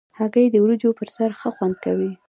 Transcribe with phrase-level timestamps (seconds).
[0.17, 2.11] هګۍ د وریجو پر سر ښه خوند کوي.